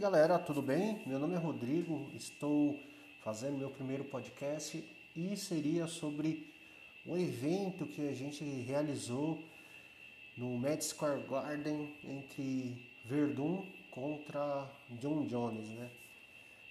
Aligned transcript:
galera, 0.00 0.38
tudo 0.38 0.62
bem? 0.62 1.02
Meu 1.06 1.18
nome 1.18 1.34
é 1.34 1.38
Rodrigo, 1.38 2.10
estou 2.14 2.80
fazendo 3.22 3.58
meu 3.58 3.68
primeiro 3.68 4.02
podcast 4.02 4.82
e 5.14 5.36
seria 5.36 5.86
sobre 5.86 6.50
um 7.06 7.18
evento 7.18 7.84
que 7.84 8.08
a 8.08 8.14
gente 8.14 8.42
realizou 8.62 9.44
no 10.38 10.56
Madison 10.56 10.94
Square 10.94 11.22
Garden 11.28 11.94
entre 12.02 12.82
Verdun 13.04 13.66
contra 13.90 14.66
John 15.02 15.26
Jones, 15.26 15.68
né? 15.68 15.90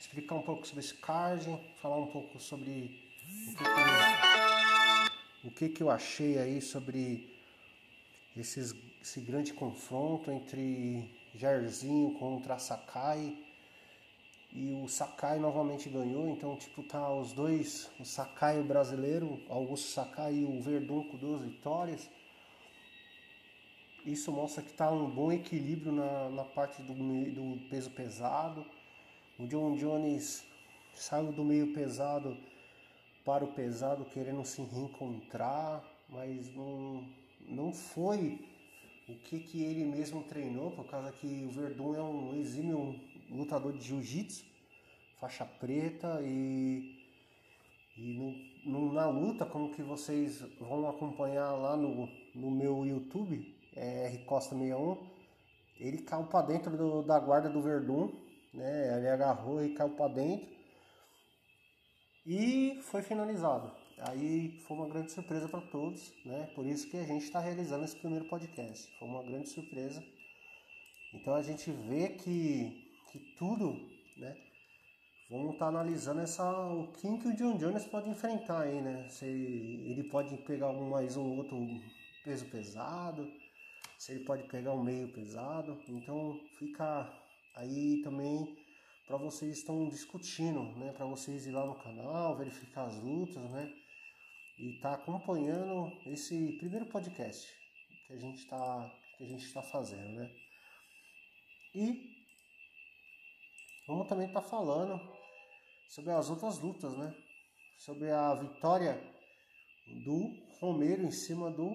Explicar 0.00 0.36
um 0.36 0.42
pouco 0.42 0.66
sobre 0.66 0.82
esse 0.82 0.94
card, 0.94 1.44
falar 1.82 1.98
um 1.98 2.06
pouco 2.06 2.40
sobre 2.40 3.02
o 3.48 3.54
que, 3.54 3.64
que 3.64 3.64
eu, 3.64 5.50
o 5.50 5.50
que, 5.50 5.68
que 5.68 5.82
eu 5.82 5.90
achei 5.90 6.38
aí 6.38 6.62
sobre 6.62 7.28
esses, 8.34 8.74
esse 9.02 9.20
grande 9.20 9.52
confronto 9.52 10.30
entre 10.30 11.22
Jairzinho 11.34 12.14
contra 12.18 12.58
Sakai. 12.58 13.36
E 14.52 14.72
o 14.72 14.88
Sakai 14.88 15.40
novamente 15.40 15.88
ganhou, 15.88 16.28
então 16.28 16.56
tipo 16.56 16.84
tá 16.84 17.12
os 17.12 17.32
dois, 17.32 17.90
o 17.98 18.04
Sakai 18.04 18.60
o 18.60 18.64
brasileiro, 18.64 19.42
Augusto 19.48 19.88
Sakai 19.88 20.34
e 20.34 20.44
o 20.44 20.60
Verdun 20.62 21.02
com 21.08 21.16
duas 21.16 21.42
vitórias. 21.42 22.08
Isso 24.06 24.30
mostra 24.30 24.62
que 24.62 24.70
está 24.70 24.90
um 24.92 25.10
bom 25.10 25.32
equilíbrio 25.32 25.90
na, 25.90 26.28
na 26.28 26.44
parte 26.44 26.80
do, 26.82 26.94
do 26.94 27.68
peso 27.68 27.90
pesado. 27.90 28.64
O 29.38 29.46
John 29.48 29.74
Jones 29.74 30.46
saiu 30.92 31.32
do 31.32 31.42
meio 31.42 31.72
pesado 31.72 32.36
para 33.24 33.44
o 33.44 33.52
pesado 33.52 34.04
querendo 34.04 34.44
se 34.44 34.62
reencontrar, 34.62 35.82
mas 36.08 36.54
não, 36.54 37.04
não 37.40 37.72
foi 37.72 38.53
o 39.08 39.14
que, 39.16 39.40
que 39.40 39.62
ele 39.62 39.84
mesmo 39.84 40.22
treinou, 40.24 40.70
por 40.70 40.86
causa 40.86 41.12
que 41.12 41.44
o 41.44 41.50
Verdun 41.50 41.94
é 41.94 42.02
um 42.02 42.34
exímio 42.36 42.98
lutador 43.30 43.72
de 43.72 43.84
jiu-jitsu, 43.84 44.44
faixa 45.20 45.44
preta 45.44 46.20
e, 46.22 46.98
e 47.96 48.14
no, 48.64 48.72
no, 48.72 48.92
na 48.92 49.06
luta, 49.06 49.44
como 49.44 49.74
que 49.74 49.82
vocês 49.82 50.40
vão 50.58 50.88
acompanhar 50.88 51.52
lá 51.52 51.76
no, 51.76 52.08
no 52.34 52.50
meu 52.50 52.86
YouTube, 52.86 53.54
é 53.76 54.06
R 54.06 54.18
Costa 54.24 54.54
61, 54.56 55.14
ele 55.78 55.98
caiu 55.98 56.26
para 56.26 56.46
dentro 56.46 56.76
do, 56.76 57.02
da 57.02 57.18
guarda 57.18 57.48
do 57.48 57.60
Verdun, 57.60 58.10
né? 58.52 58.96
Ele 58.96 59.08
agarrou 59.08 59.64
e 59.64 59.74
caiu 59.74 59.90
para 59.90 60.14
dentro 60.14 60.48
e 62.24 62.80
foi 62.82 63.02
finalizado. 63.02 63.70
Aí 64.06 64.60
foi 64.66 64.76
uma 64.76 64.88
grande 64.88 65.12
surpresa 65.12 65.48
para 65.48 65.62
todos, 65.62 66.12
né? 66.26 66.46
Por 66.54 66.66
isso 66.66 66.90
que 66.90 66.98
a 66.98 67.04
gente 67.04 67.24
está 67.24 67.40
realizando 67.40 67.84
esse 67.84 67.96
primeiro 67.96 68.26
podcast. 68.26 68.92
Foi 68.98 69.08
uma 69.08 69.22
grande 69.22 69.48
surpresa. 69.48 70.04
Então 71.14 71.34
a 71.34 71.40
gente 71.40 71.70
vê 71.70 72.10
que, 72.10 72.86
que 73.10 73.18
tudo, 73.38 73.72
né? 74.18 74.36
Vamos 75.30 75.54
estar 75.54 75.66
tá 75.66 75.68
analisando 75.70 76.20
essa, 76.20 76.44
o 76.66 76.88
que, 76.92 77.18
que 77.18 77.28
o 77.28 77.34
John 77.34 77.56
Jones 77.56 77.86
pode 77.86 78.10
enfrentar 78.10 78.62
aí, 78.64 78.78
né? 78.82 79.08
Se 79.08 79.24
ele 79.24 80.04
pode 80.10 80.36
pegar 80.38 80.68
um, 80.68 80.90
mais 80.90 81.16
um 81.16 81.38
outro 81.38 81.56
peso 82.22 82.44
pesado, 82.50 83.26
se 83.98 84.12
ele 84.12 84.24
pode 84.24 84.42
pegar 84.48 84.74
um 84.74 84.84
meio 84.84 85.08
pesado. 85.14 85.80
Então 85.88 86.38
fica 86.58 87.10
aí 87.54 88.02
também 88.02 88.54
para 89.06 89.16
vocês 89.16 89.56
estão 89.56 89.88
discutindo, 89.88 90.62
né? 90.78 90.92
Para 90.92 91.06
vocês 91.06 91.46
ir 91.46 91.52
lá 91.52 91.64
no 91.64 91.74
canal, 91.76 92.36
verificar 92.36 92.84
as 92.84 92.96
lutas, 92.96 93.50
né? 93.50 93.72
E 94.58 94.78
tá 94.80 94.94
acompanhando 94.94 95.92
esse 96.06 96.52
primeiro 96.58 96.86
podcast 96.86 97.52
que 98.06 98.12
a 98.12 98.18
gente 98.18 98.38
está 98.38 99.00
que 99.16 99.24
a 99.24 99.26
gente 99.26 99.44
está 99.44 99.62
fazendo, 99.62 100.12
né? 100.14 100.30
E 101.74 102.14
vamos 103.86 104.08
também 104.08 104.26
estar 104.26 104.42
tá 104.42 104.48
falando 104.48 105.00
sobre 105.88 106.12
as 106.12 106.30
outras 106.30 106.58
lutas, 106.60 106.96
né? 106.96 107.14
Sobre 107.78 108.10
a 108.10 108.34
vitória 108.34 108.94
do 110.04 110.42
Romero 110.60 111.02
em 111.02 111.10
cima 111.10 111.50
do 111.50 111.74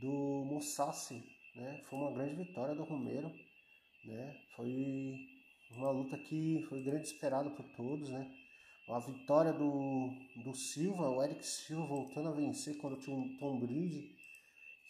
do 0.00 0.44
Musashi, 0.44 1.22
né? 1.56 1.82
Foi 1.88 1.98
uma 1.98 2.12
grande 2.12 2.36
vitória 2.36 2.74
do 2.74 2.84
Romero 2.84 3.32
né? 4.08 4.40
Foi 4.56 5.28
uma 5.72 5.90
luta 5.90 6.16
que 6.18 6.64
foi 6.68 6.82
grande 6.82 7.06
esperada 7.06 7.50
por 7.50 7.64
todos, 7.76 8.08
né? 8.10 8.30
A 8.88 8.98
vitória 9.00 9.52
do, 9.52 10.10
do 10.42 10.54
Silva, 10.54 11.10
o 11.10 11.22
Eric 11.22 11.44
Silva 11.44 11.86
voltando 11.86 12.28
a 12.28 12.32
vencer 12.32 12.78
quando 12.78 12.98
tinha 12.98 13.16
um 13.16 13.36
Tom 13.36 13.60
Brady, 13.60 14.16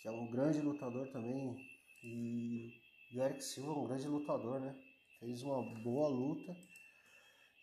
que 0.00 0.08
é 0.08 0.10
um 0.10 0.30
grande 0.30 0.60
lutador 0.60 1.08
também, 1.08 1.56
e, 2.02 2.72
e 3.12 3.18
o 3.18 3.22
Eric 3.22 3.42
Silva 3.42 3.72
é 3.72 3.74
um 3.74 3.86
grande 3.86 4.06
lutador, 4.06 4.60
né? 4.60 4.74
Fez 5.18 5.42
uma 5.42 5.62
boa 5.80 6.08
luta 6.08 6.56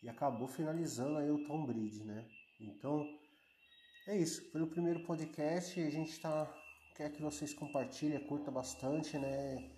e 0.03 0.09
acabou 0.09 0.47
finalizando 0.47 1.17
aí 1.17 1.31
o 1.31 1.47
Tom 1.47 1.65
Brady, 1.65 2.03
né? 2.03 2.27
Então, 2.59 3.07
é 4.07 4.17
isso. 4.17 4.51
Pelo 4.51 4.67
primeiro 4.67 4.99
podcast, 5.05 5.79
a 5.79 5.89
gente 5.89 6.19
tá 6.19 6.53
quer 6.95 7.11
que 7.11 7.21
vocês 7.21 7.53
compartilhem, 7.53 8.19
curta 8.27 8.51
bastante, 8.51 9.17
né? 9.17 9.71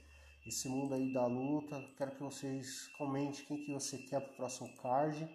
esse 0.48 0.70
mundo 0.70 0.96
aí 0.96 1.12
da 1.12 1.26
luta. 1.28 1.84
Quero 1.98 2.12
que 2.12 2.24
vocês 2.24 2.88
comentem 2.98 3.46
quem 3.46 3.66
que 3.66 3.72
você 3.72 3.98
quer 3.98 4.22
para 4.22 4.32
o 4.32 4.36
próximo 4.36 4.74
card. 4.78 5.28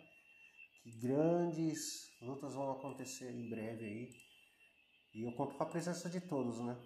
Que 0.83 0.91
grandes 0.99 2.11
lutas 2.21 2.55
vão 2.55 2.73
acontecer 2.73 3.31
em 3.31 3.49
breve 3.49 3.85
aí. 3.85 4.11
E 5.15 5.23
eu 5.23 5.33
conto 5.33 5.57
com 5.57 5.63
a 5.63 5.69
presença 5.69 6.11
de 6.11 6.21
todos, 6.21 6.59
né? 6.59 6.77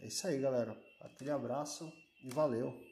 É 0.00 0.06
isso 0.06 0.26
aí, 0.26 0.40
galera. 0.40 0.76
Aquele 1.00 1.30
abraço 1.30 1.92
e 2.22 2.28
valeu. 2.32 2.91